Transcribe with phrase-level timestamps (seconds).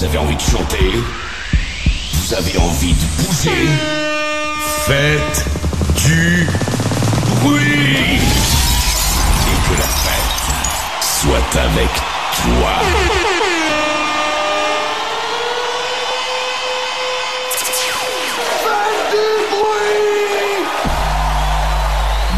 [0.00, 0.92] Vous avez envie de chanter
[2.14, 3.68] Vous avez envie de bouger
[4.86, 5.44] Faites
[5.94, 6.48] du
[7.42, 8.18] bruit
[9.44, 10.40] Et que la fête
[11.02, 11.90] soit avec
[12.32, 12.80] toi.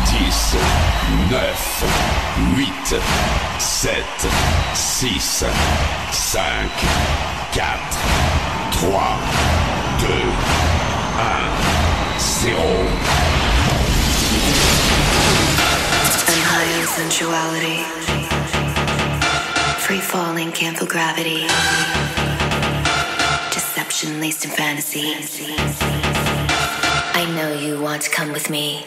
[0.07, 0.57] Dix,
[1.31, 1.85] neuf,
[2.57, 2.97] huit,
[3.61, 4.27] sept,
[4.75, 5.45] six,
[6.11, 7.99] cinq, quatre,
[8.73, 9.19] trois,
[10.01, 10.29] deux,
[11.21, 12.73] un, zéro.
[16.29, 17.85] I'm high sensuality.
[19.81, 21.47] Free falling, can't gravity.
[23.53, 25.15] Deception laced in fantasy.
[27.15, 28.87] I know you want to come with me.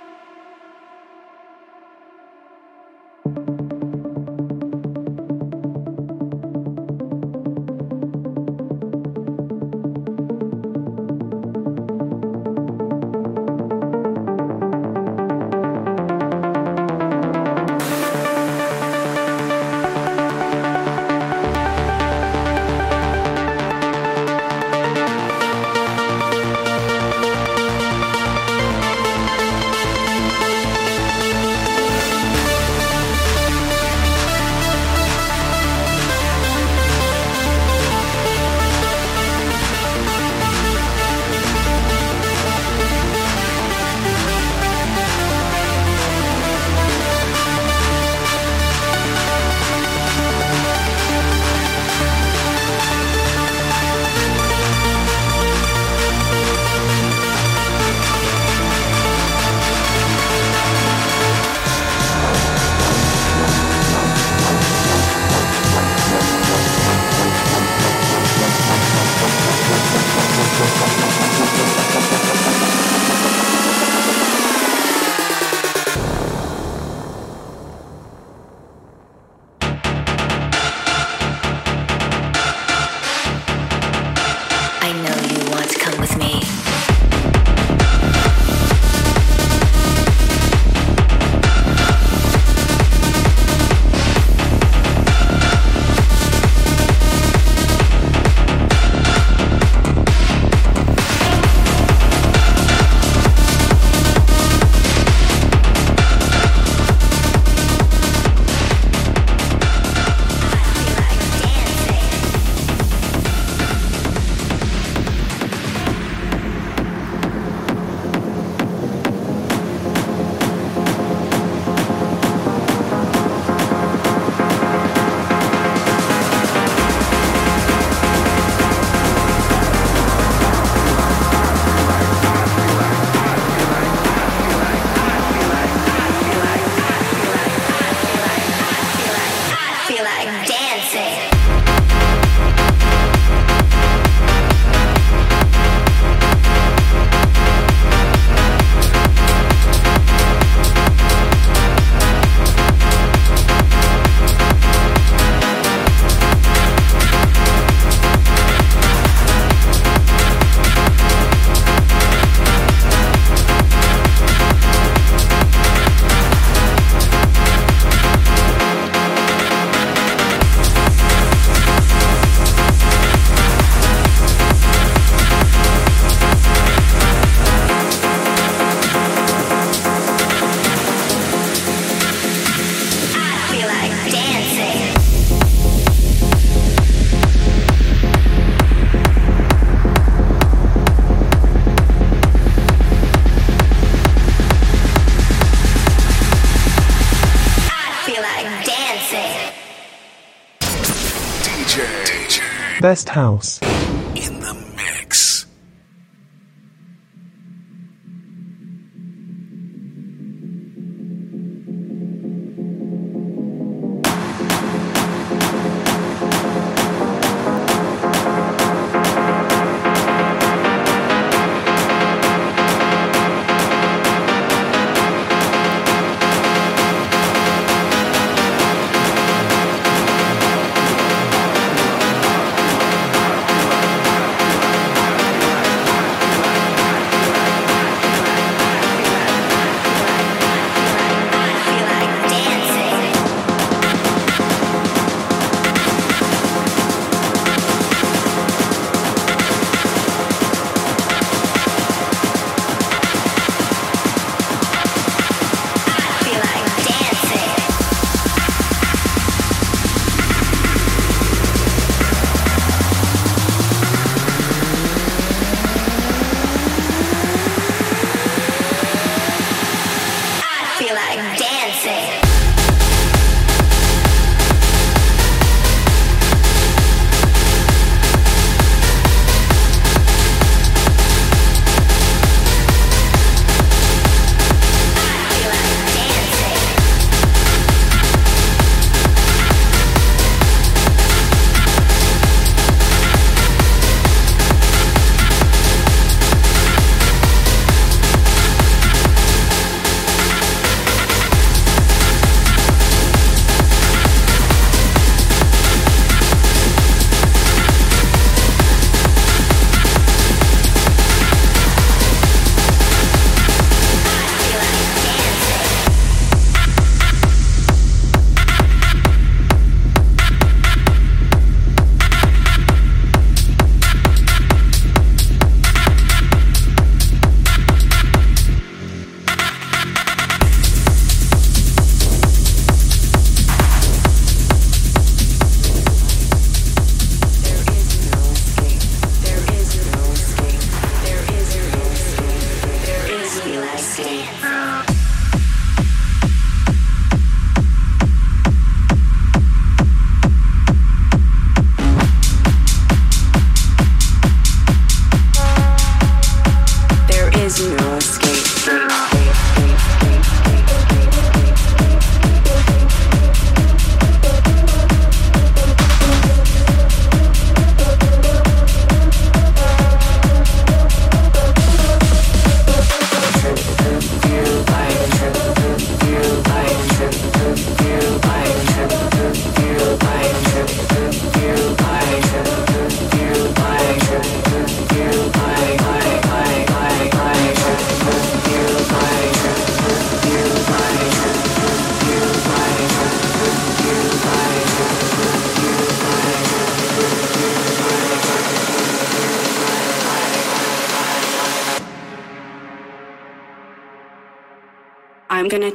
[202.91, 203.70] Best House.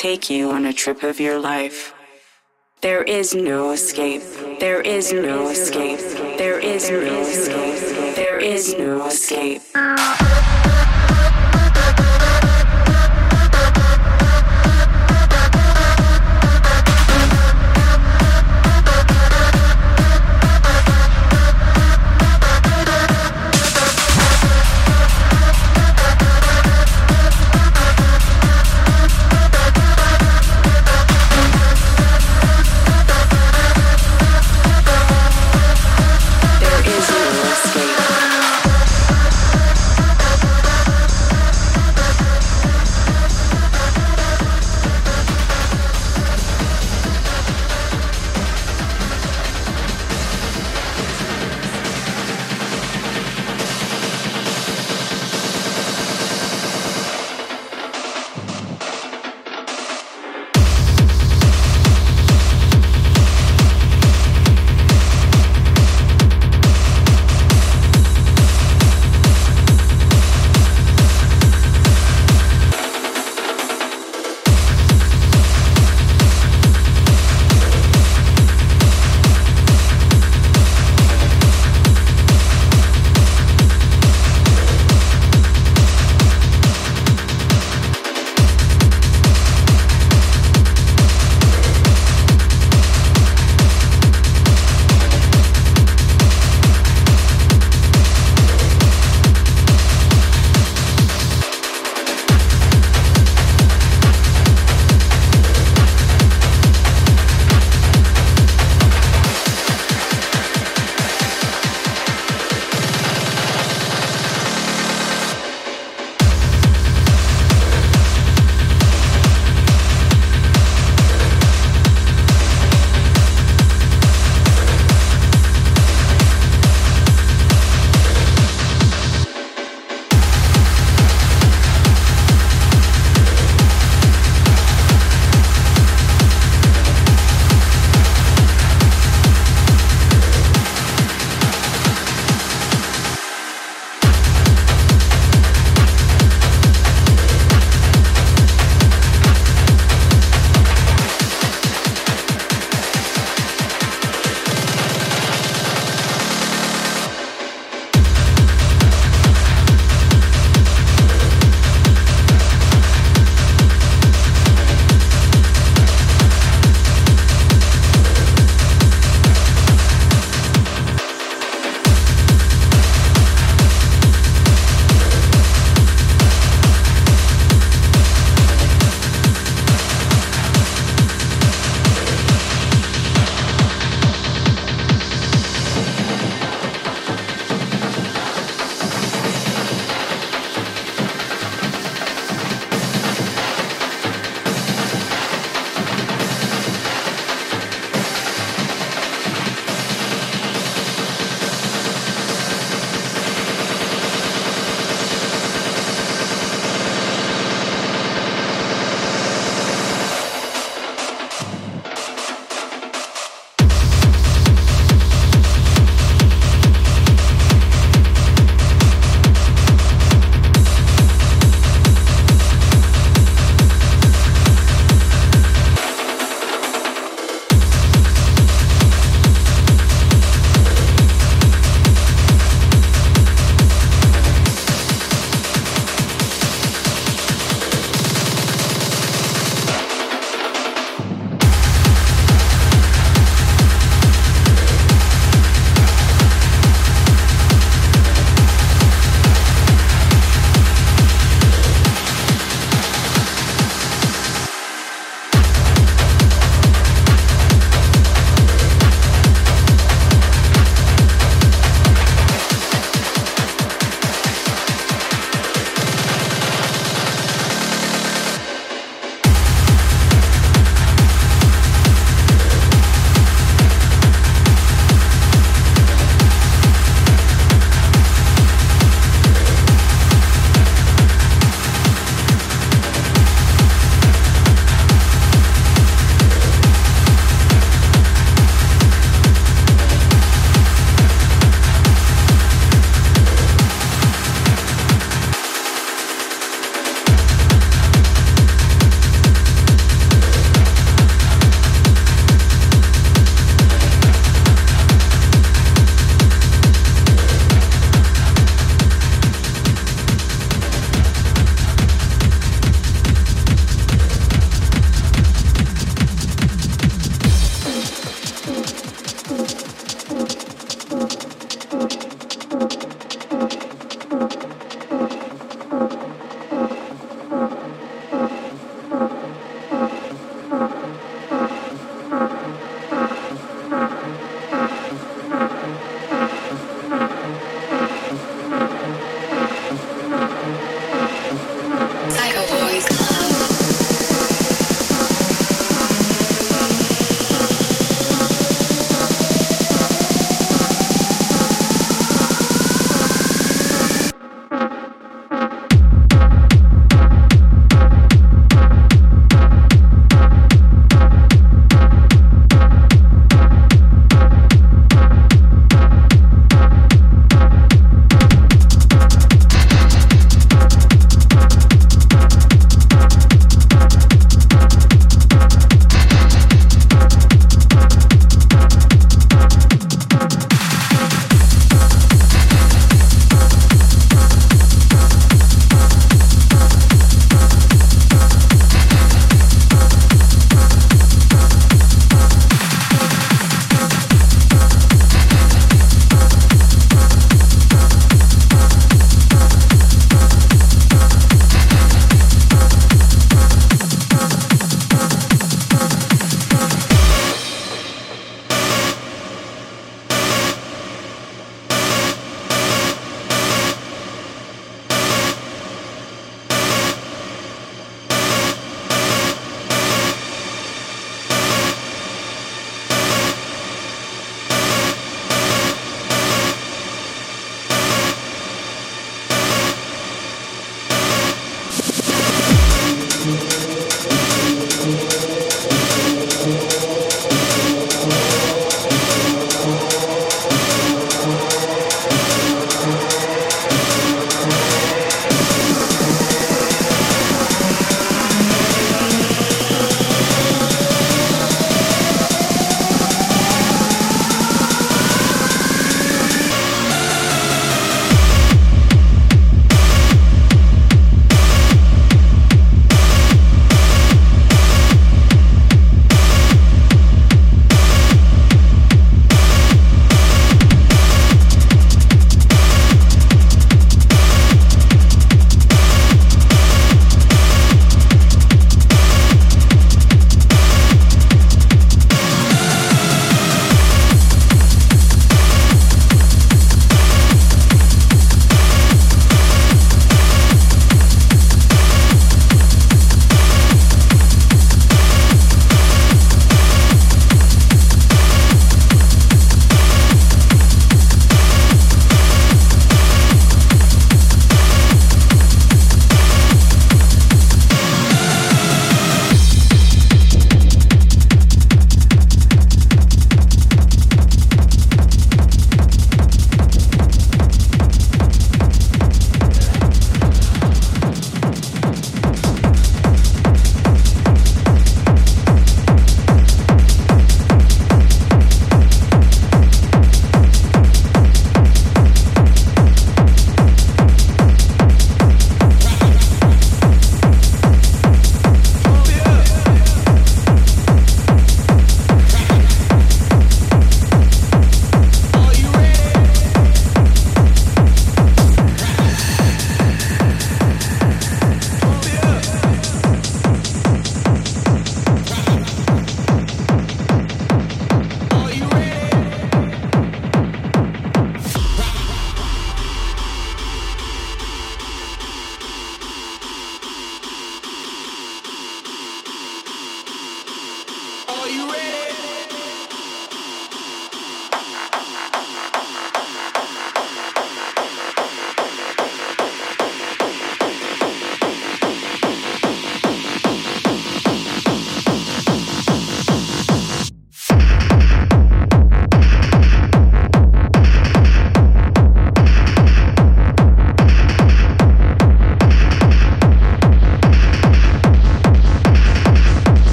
[0.00, 1.92] Take you on a trip of your life.
[2.80, 4.22] There is no escape.
[4.58, 6.00] There is no escape.
[6.38, 8.16] There is no escape.
[8.16, 9.59] There is no escape.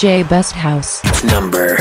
[0.00, 1.04] DJ Best House.
[1.24, 1.76] Number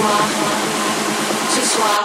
[0.00, 0.38] soir,
[1.54, 2.00] ce soir.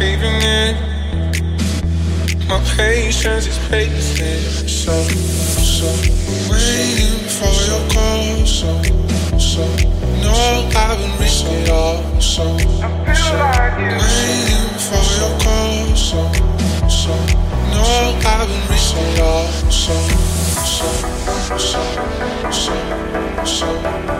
[0.00, 0.72] Creeping in.
[2.48, 4.96] My patience is pacing, so
[5.76, 5.88] so
[6.50, 8.70] waiting for your call, so
[9.38, 9.62] so
[10.24, 10.32] no,
[10.72, 12.44] I haven't reached it all, so
[13.12, 13.36] so
[14.00, 16.20] waiting for your call, so
[16.88, 17.12] so
[17.74, 17.84] no,
[18.24, 19.96] I haven't reached it all, so
[20.64, 20.88] so
[21.58, 21.80] so
[22.48, 22.74] so so
[23.44, 24.19] so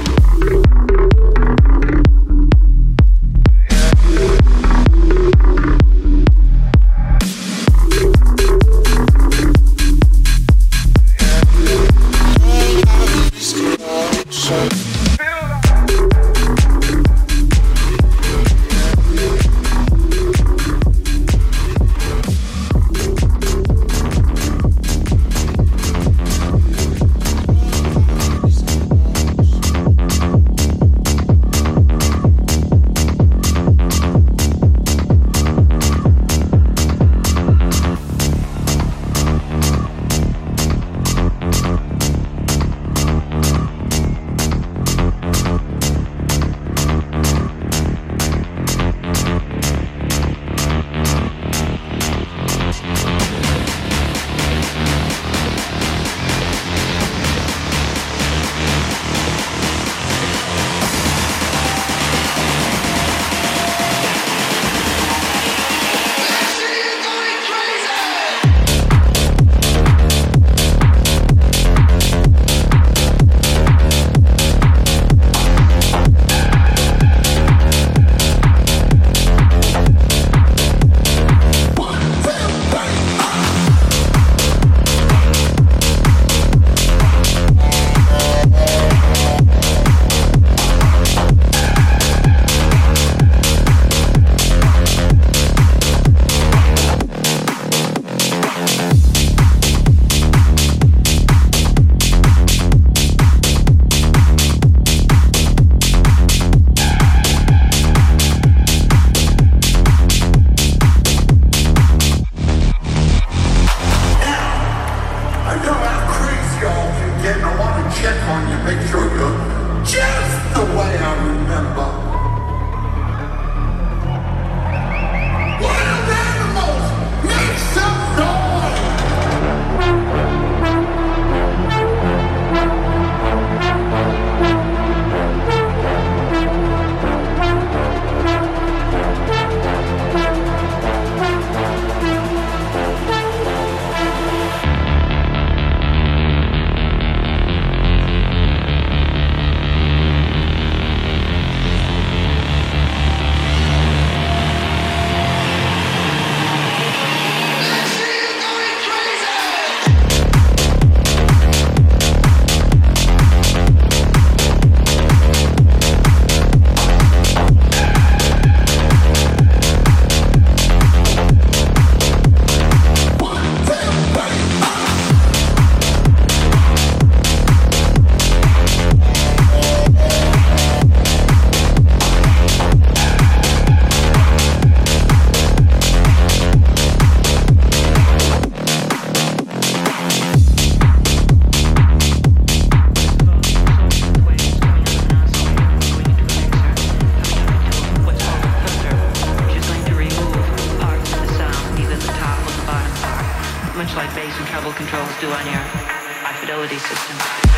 [205.21, 207.50] do on your high fidelity system.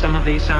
[0.00, 0.48] some of these.
[0.48, 0.59] Uh,